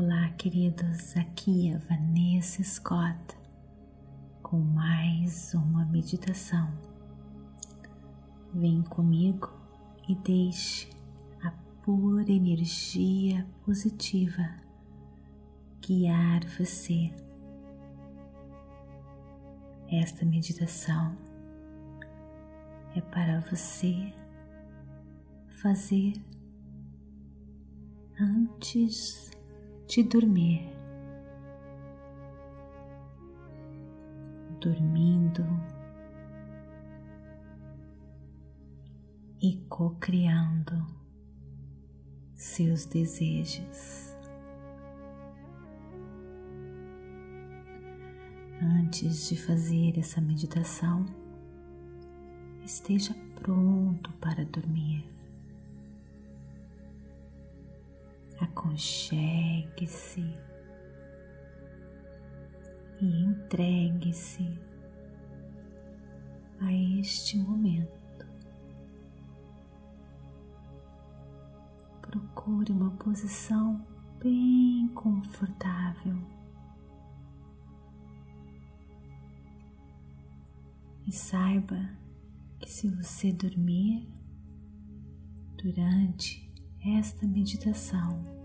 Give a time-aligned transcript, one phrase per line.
[0.00, 3.18] Olá, queridos, aqui é Vanessa Scott
[4.44, 6.72] com mais uma meditação.
[8.54, 9.50] Vem comigo
[10.08, 10.88] e deixe
[11.42, 11.50] a
[11.82, 14.48] pura energia positiva
[15.84, 17.12] guiar você.
[19.90, 21.18] Esta meditação
[22.94, 24.14] é para você
[25.60, 26.12] fazer
[28.20, 29.36] antes
[29.88, 30.68] de dormir.
[34.60, 35.42] Dormindo
[39.40, 40.86] e co-criando
[42.34, 44.14] seus desejos.
[48.60, 51.06] Antes de fazer essa meditação,
[52.62, 55.17] esteja pronto para dormir.
[58.58, 60.34] Aconchegue-se
[63.00, 64.58] e entregue-se
[66.60, 68.26] a este momento.
[72.02, 73.86] Procure uma posição
[74.18, 76.18] bem confortável
[81.06, 81.96] e saiba
[82.58, 84.08] que se você dormir
[85.62, 86.52] durante
[86.84, 88.37] esta meditação,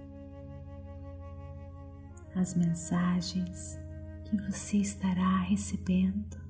[2.35, 3.79] as mensagens
[4.25, 6.41] que você estará recebendo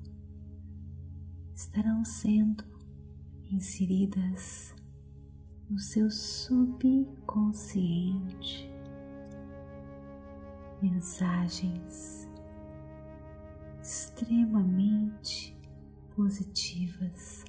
[1.54, 2.64] estarão sendo
[3.50, 4.74] inseridas
[5.68, 8.70] no seu subconsciente.
[10.82, 12.28] Mensagens
[13.80, 15.56] extremamente
[16.14, 17.44] positivas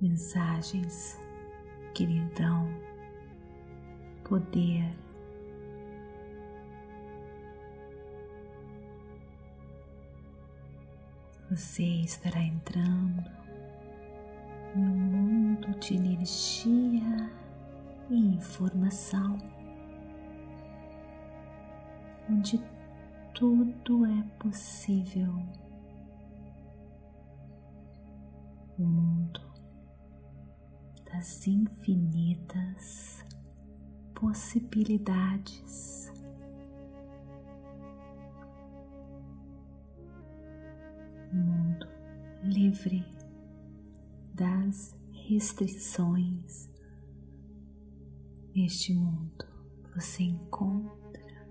[0.00, 1.18] mensagens
[1.94, 2.66] que lhe dão
[4.30, 4.88] poder.
[11.50, 13.24] Você estará entrando
[14.76, 17.28] no mundo de energia
[18.08, 19.36] e informação,
[22.30, 22.62] onde
[23.34, 25.34] tudo é possível.
[28.78, 29.40] O mundo
[31.12, 33.24] das infinitas
[34.20, 36.12] possibilidades.
[41.32, 41.88] Mundo
[42.42, 43.02] livre
[44.34, 46.68] das restrições.
[48.54, 49.46] Neste mundo
[49.94, 51.48] você encontra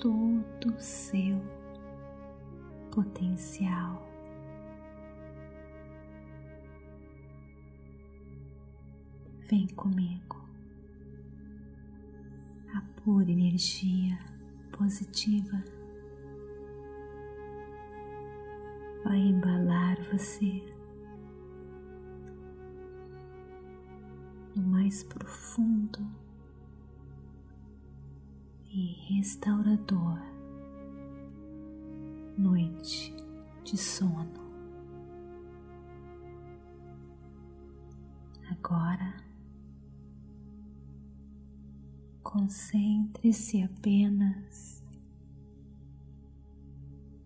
[0.00, 1.40] todo o seu
[2.90, 4.02] potencial.
[9.48, 10.41] Vem comigo.
[13.04, 14.16] Pura energia
[14.70, 15.60] positiva
[19.04, 20.62] vai embalar você
[24.54, 25.98] no mais profundo
[28.70, 30.18] e restaurador
[32.38, 33.16] noite
[33.64, 34.40] de sono.
[38.48, 39.31] Agora
[42.32, 44.82] Concentre-se apenas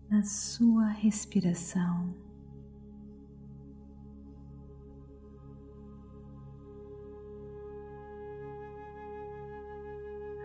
[0.09, 2.13] na sua respiração.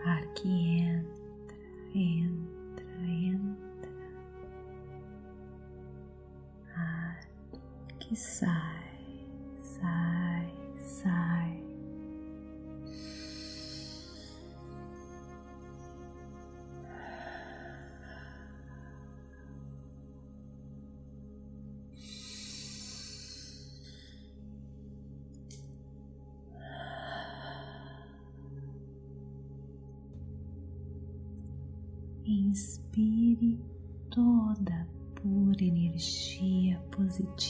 [0.05, 1.57] Ar que entra,
[1.93, 3.91] entra, entra.
[6.73, 7.19] Ar
[7.99, 8.72] que sai,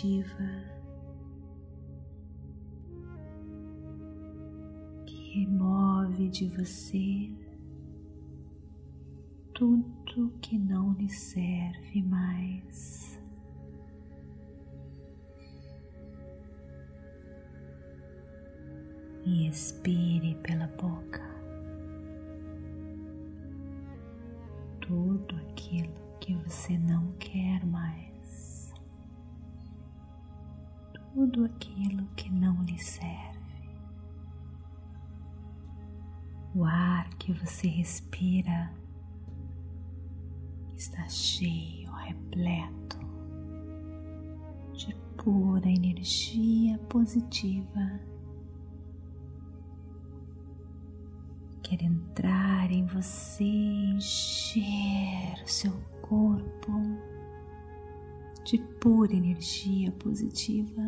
[0.04, 0.50] positiva
[5.06, 7.32] que remove de você
[9.54, 13.22] tudo que não lhe serve mais.
[19.26, 21.34] E expire pela boca.
[24.82, 28.13] tudo aquilo que você não quer mais,
[31.14, 33.40] tudo aquilo que não lhe serve.
[36.56, 38.74] O ar que você respira
[40.76, 43.00] está cheio, repleto
[44.74, 48.00] de pura energia positiva.
[51.62, 57.13] Quer entrar em você, encher o seu corpo
[58.44, 60.82] de pura energia positiva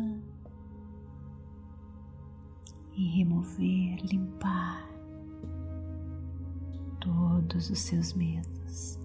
[2.94, 4.86] e remover, limpar
[7.00, 8.98] todos os seus medos,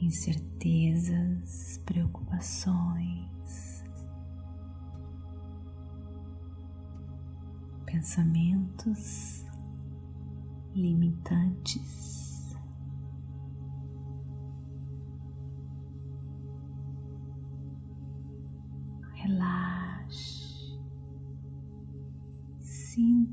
[0.00, 3.84] incertezas, preocupações,
[7.86, 9.44] pensamentos
[10.74, 12.21] limitantes.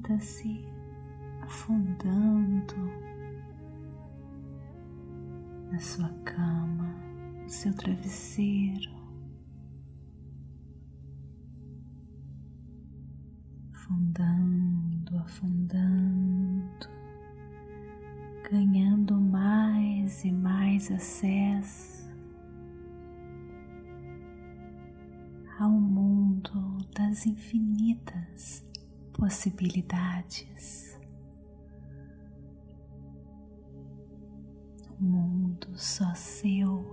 [0.09, 0.65] Sinta-se
[1.41, 2.75] afundando
[5.71, 6.95] na sua cama,
[7.43, 8.89] no seu travesseiro,
[13.71, 16.89] afundando, afundando,
[18.49, 22.09] ganhando mais e mais acesso
[25.59, 28.68] ao mundo das infinitas
[29.19, 30.97] possibilidades.
[34.99, 36.83] Mundo só seu.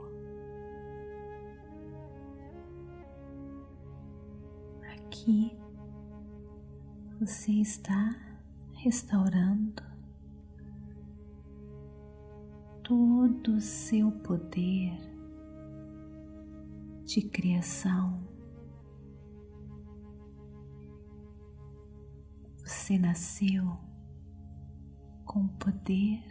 [4.93, 5.57] Aqui
[7.21, 8.15] você está
[8.75, 9.83] restaurando
[12.83, 14.97] todo o seu poder
[17.05, 18.26] de criação.
[22.87, 23.77] Você nasceu
[25.25, 26.23] com o poder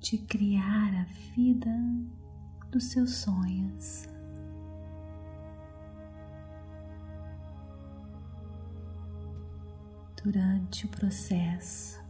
[0.00, 1.04] de criar a
[1.34, 1.70] vida
[2.70, 4.08] dos seus sonhos.
[10.24, 12.02] Durante o processo,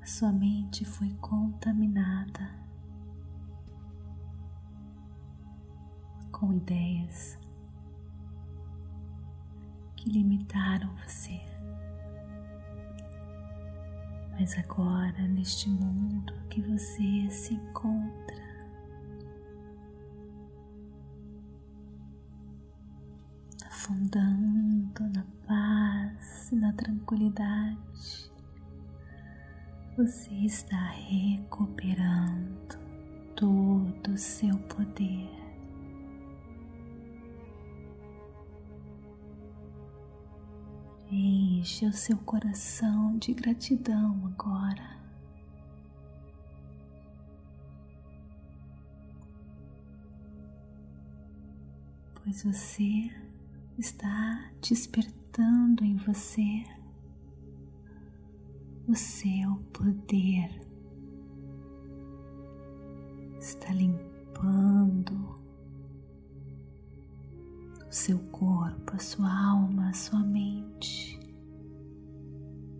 [0.00, 2.48] a sua mente foi contaminada
[6.30, 7.36] com ideias
[10.06, 11.40] que limitaram você.
[14.38, 18.36] Mas agora, neste mundo que você se encontra,
[23.66, 28.30] afundando na paz e na tranquilidade,
[29.96, 32.78] você está recuperando
[33.34, 35.45] todo o seu poder.
[41.18, 45.00] Enche o seu coração de gratidão agora.
[52.16, 53.10] Pois você
[53.78, 56.62] está despertando em você
[58.86, 60.50] o seu poder,
[63.40, 65.35] está limpando
[67.96, 71.18] seu corpo, a sua alma, a sua mente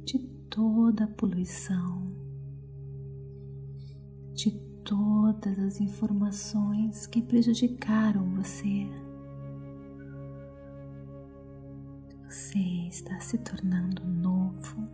[0.04, 0.18] de
[0.50, 2.06] toda a poluição,
[4.34, 4.50] de
[4.84, 8.86] todas as informações que prejudicaram você.
[12.28, 14.86] Você está se tornando novo.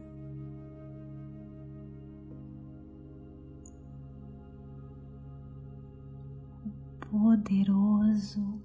[7.11, 8.62] Poderoso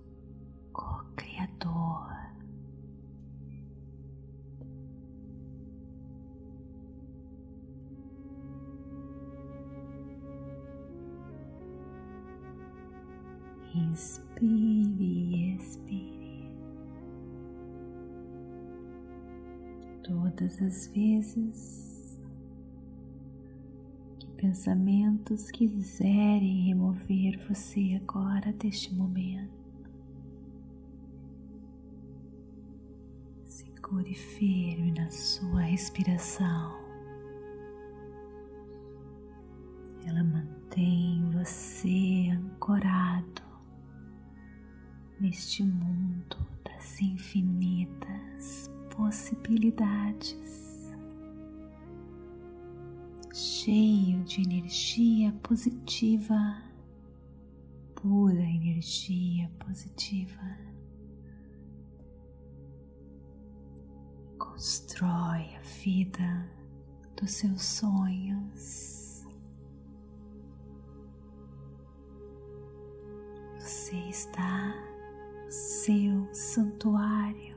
[20.07, 22.17] Todas as vezes
[24.17, 29.51] que pensamentos quiserem remover você agora deste momento,
[33.43, 36.73] Segure firme na sua respiração.
[40.05, 43.41] Ela mantém você ancorado
[45.19, 50.91] neste mundo das infinitas possibilidades,
[53.31, 56.63] cheio de energia positiva,
[57.93, 60.57] pura energia positiva.
[64.39, 66.49] Constrói a vida
[67.15, 69.27] dos seus sonhos.
[73.59, 74.73] Você está
[75.45, 77.56] no seu santuário.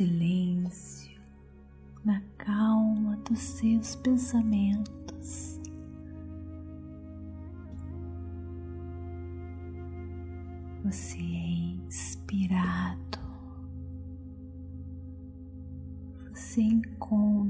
[0.00, 1.20] Silêncio,
[2.02, 5.60] na calma dos seus pensamentos.
[10.82, 11.50] Você é
[11.86, 13.18] inspirado,
[16.30, 17.49] você encontra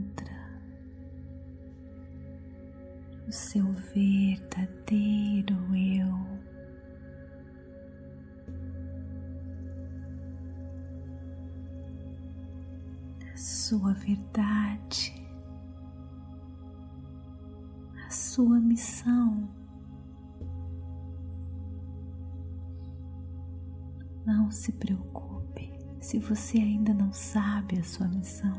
[27.10, 28.54] não sabe a sua missão.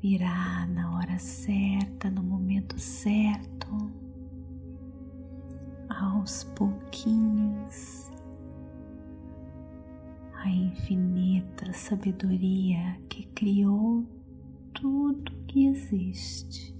[0.00, 3.68] Virá na hora certa, no momento certo,
[5.90, 8.10] aos pouquinhos.
[10.32, 14.02] A infinita sabedoria que criou
[14.72, 16.74] tudo que existe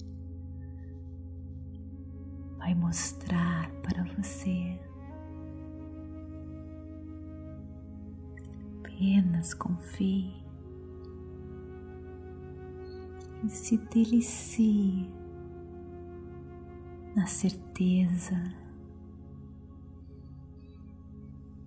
[2.56, 4.80] vai mostrar para você
[8.96, 10.32] apenas confie
[13.44, 15.06] e se delicie
[17.14, 18.42] na certeza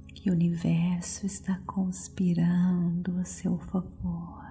[0.08, 4.44] que o universo está conspirando a seu favor.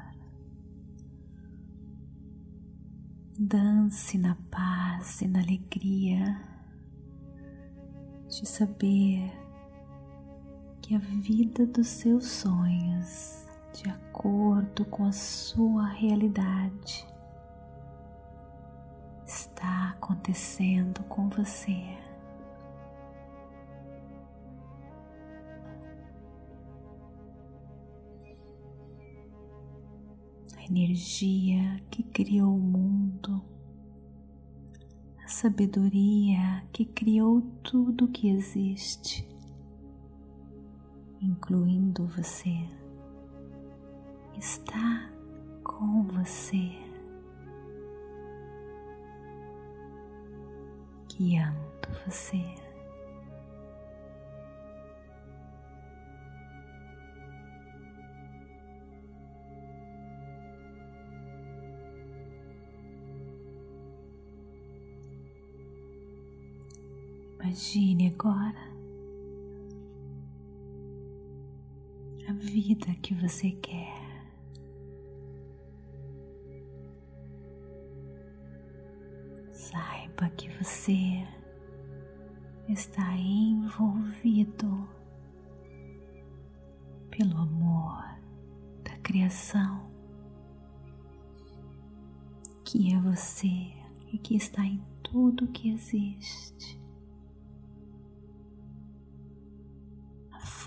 [3.38, 6.40] Dance na paz e na alegria
[8.28, 9.47] de saber
[10.88, 17.06] que a vida dos seus sonhos, de acordo com a sua realidade,
[19.26, 21.78] está acontecendo com você.
[30.56, 33.44] A energia que criou o mundo,
[35.22, 39.28] a sabedoria que criou tudo que existe
[41.20, 42.56] incluindo você,
[44.36, 45.10] está
[45.64, 46.70] com você,
[51.08, 51.58] guiando
[52.06, 52.42] você.
[67.40, 68.67] Imagine agora
[72.38, 74.08] vida que você quer.
[79.52, 81.26] Saiba que você
[82.68, 84.88] está envolvido
[87.10, 88.04] pelo amor
[88.84, 89.90] da criação,
[92.64, 93.72] que é você
[94.12, 96.78] e que está em tudo que existe.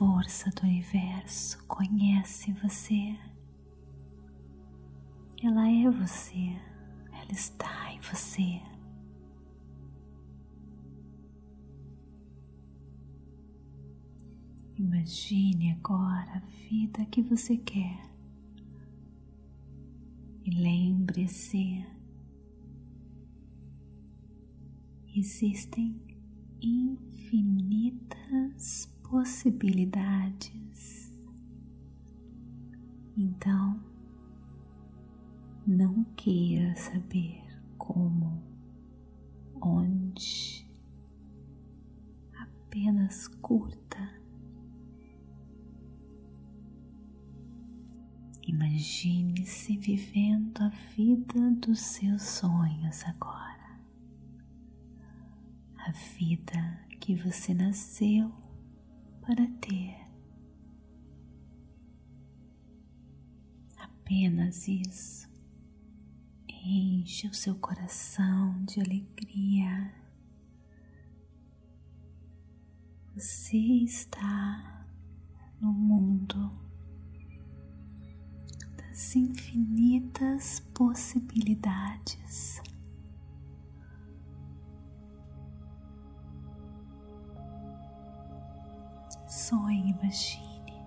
[0.02, 3.16] Força do universo conhece você.
[5.44, 6.58] Ela é você,
[7.14, 8.60] ela está em você.
[14.76, 18.12] Imagine agora a vida que você quer
[20.44, 21.86] e lembre-se:
[25.16, 26.02] existem
[26.60, 27.51] infinitas
[29.22, 31.14] possibilidades.
[33.16, 33.80] Então,
[35.68, 37.44] não queira saber
[37.78, 38.42] como,
[39.62, 40.68] onde,
[42.34, 44.20] apenas curta.
[48.48, 53.80] Imagine-se vivendo a vida dos seus sonhos agora,
[55.78, 58.41] a vida que você nasceu
[59.22, 59.96] para ter
[63.78, 65.30] apenas isso.
[66.64, 69.94] Enche o seu coração de alegria.
[73.16, 74.86] Você está
[75.60, 76.52] no mundo
[78.78, 82.62] das infinitas possibilidades.
[89.52, 90.82] Sonhe, imagine,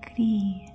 [0.00, 0.66] crie.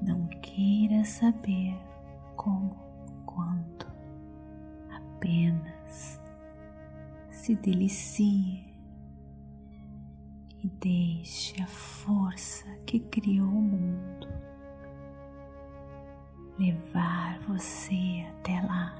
[0.00, 1.78] Não queira saber
[2.36, 2.74] como,
[3.26, 3.86] quando,
[4.90, 6.18] apenas
[7.28, 8.74] se delicie
[10.62, 14.28] e deixe a força que criou o mundo
[16.58, 18.94] levar você até lá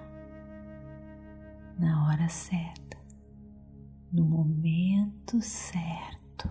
[1.78, 2.89] na hora certa,
[4.12, 6.49] no momento certo.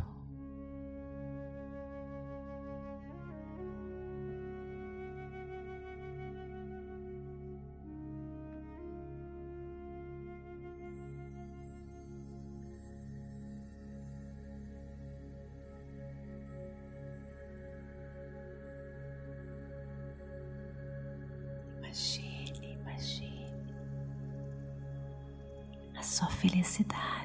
[21.77, 23.49] Imagine, imagine
[25.95, 27.18] a sua felicidade,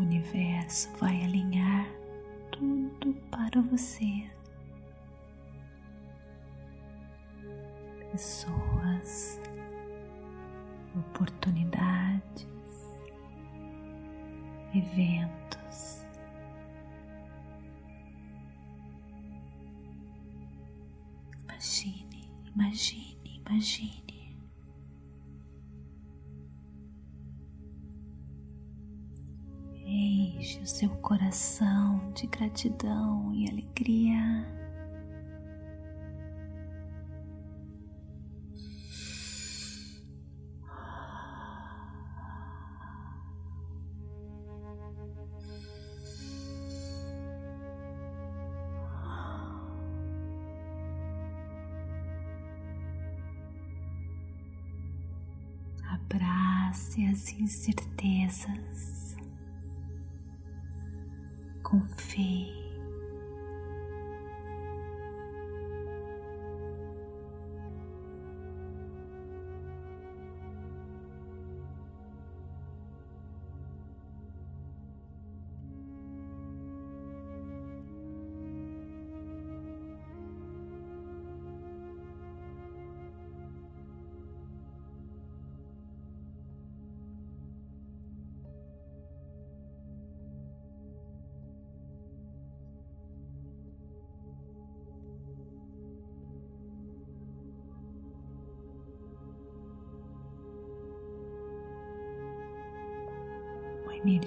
[0.00, 1.86] o universo vai alinhar
[2.50, 4.26] tudo para você.
[8.10, 9.40] Pessoas,
[10.96, 12.48] oportunidades,
[14.74, 16.06] eventos.
[21.44, 24.09] Imagine, imagine, imagine.
[31.30, 34.46] Seu coração de gratidão e alegria.
[55.92, 59.19] Abrace as incertezas
[61.70, 62.69] confie.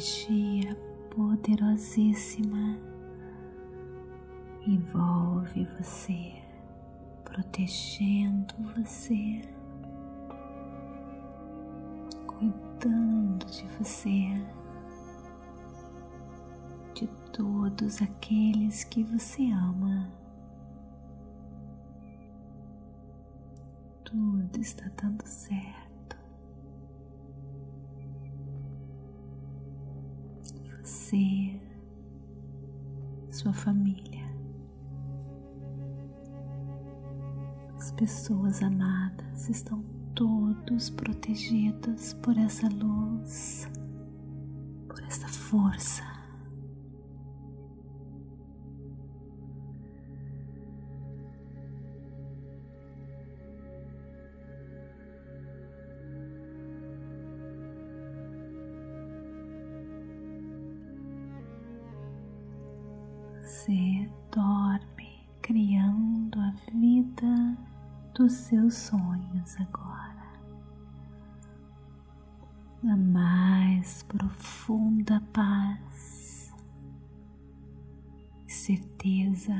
[0.03, 0.75] Energia
[1.15, 2.77] poderosíssima
[4.67, 6.33] envolve você,
[7.23, 9.41] protegendo você,
[12.27, 14.45] cuidando de você,
[16.93, 20.11] de todos aqueles que você ama.
[24.03, 25.82] Tudo está dando certo.
[31.13, 31.59] Você,
[33.29, 34.25] sua família,
[37.77, 39.83] as pessoas amadas estão
[40.15, 43.69] todos protegidos por essa luz,
[44.87, 46.12] por essa força.
[63.53, 67.55] você dorme, criando a vida
[68.15, 70.33] dos seus sonhos agora,
[72.81, 76.51] na mais profunda paz,
[78.47, 79.53] certeza.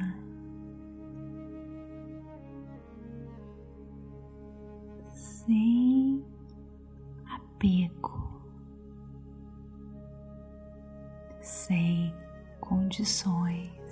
[5.12, 6.26] Sem
[7.26, 8.42] apego,
[11.42, 12.12] sem
[12.60, 13.83] condições.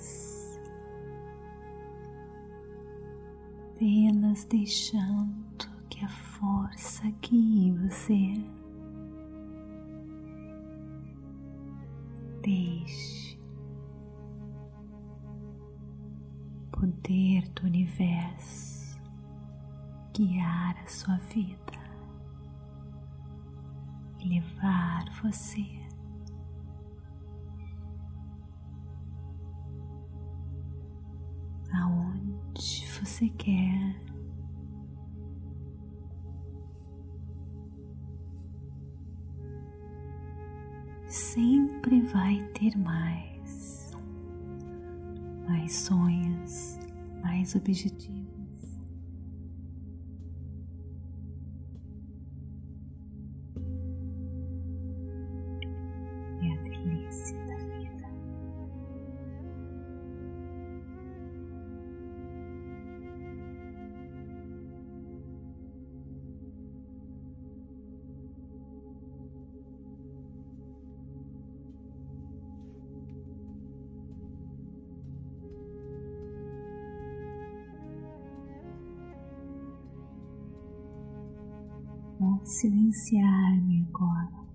[4.41, 8.33] Apenas deixando que a força guie você.
[12.41, 13.37] Deixe
[16.63, 18.99] o poder do universo
[20.13, 21.55] guiar a sua vida
[24.19, 25.65] e levar você
[31.73, 34.01] aonde você quer.
[41.81, 43.91] Sempre vai ter mais,
[45.49, 46.77] mais sonhos,
[47.23, 48.20] mais objetivos.
[82.21, 84.45] Pode silenciar-me agora,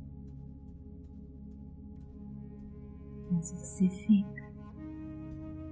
[3.29, 4.52] mas você fica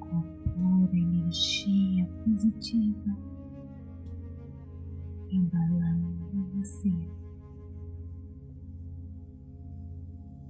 [0.00, 3.16] com pura energia positiva
[5.30, 6.90] embalando você.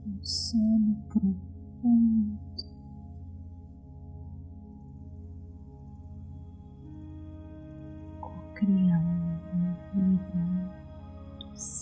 [0.06, 2.53] Um sono profundo.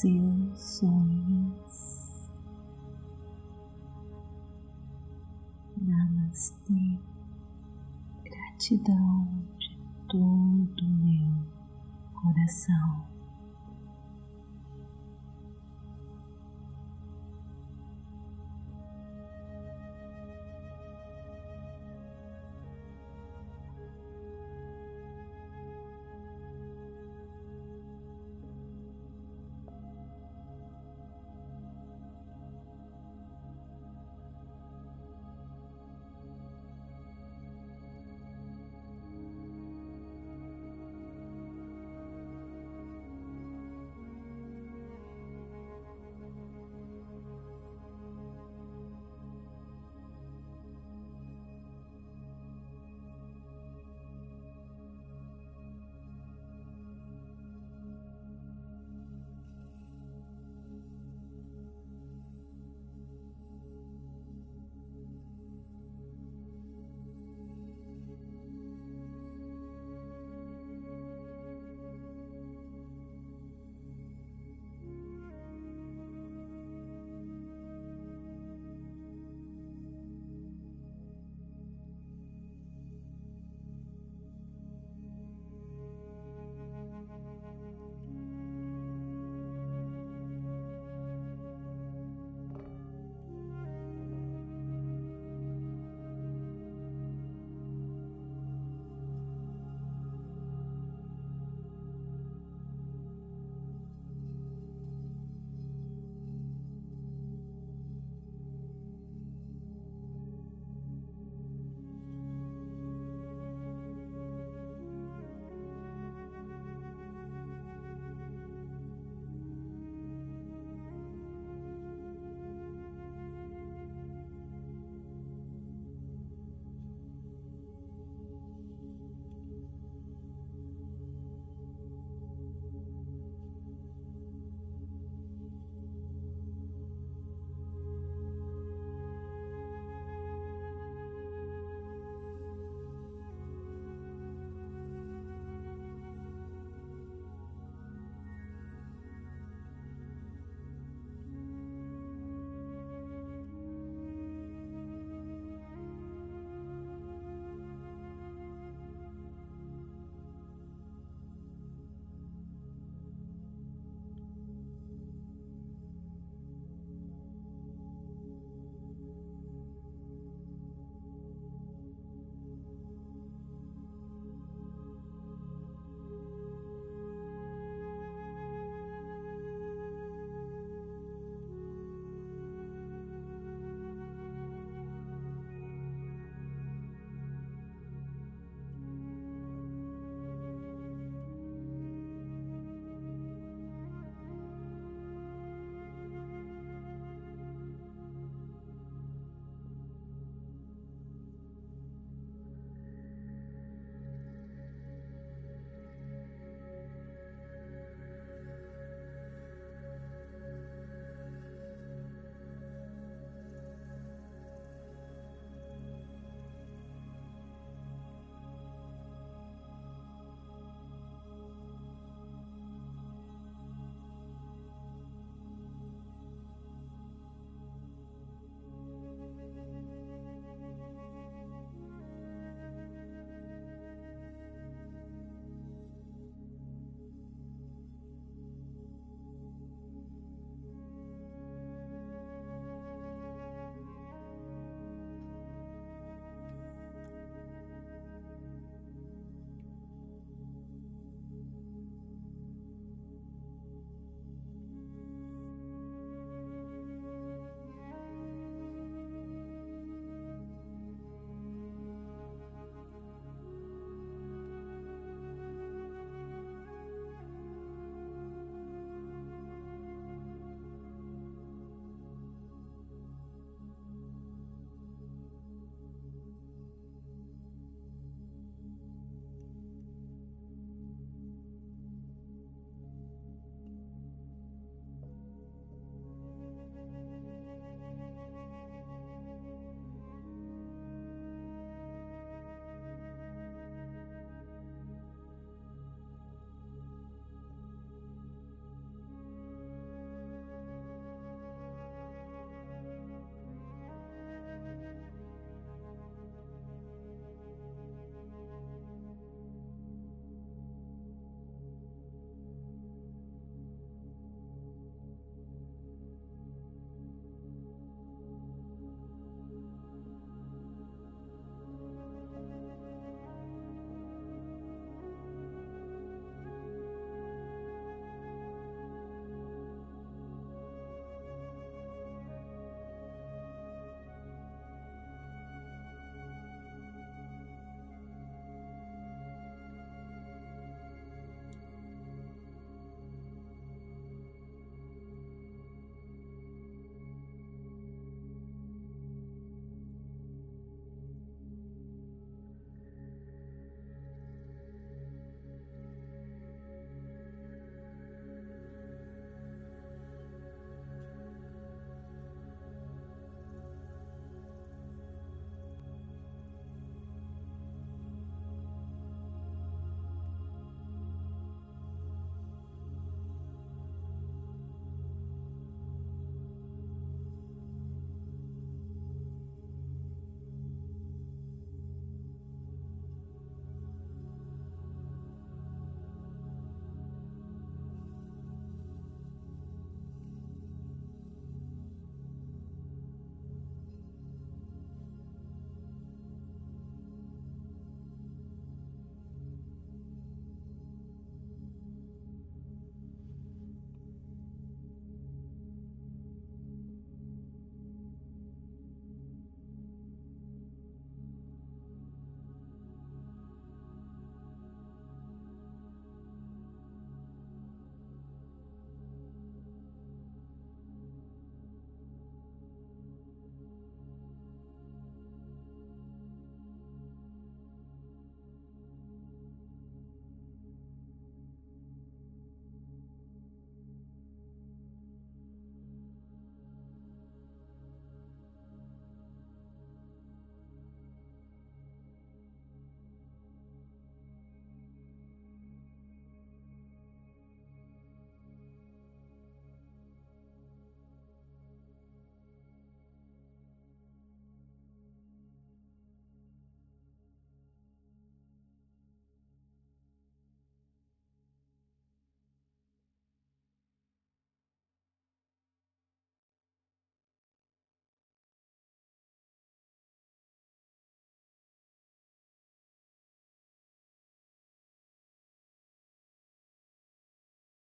[0.02, 0.31] Dos seus